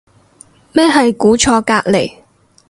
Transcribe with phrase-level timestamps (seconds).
[0.73, 2.23] 咩係估錯隔離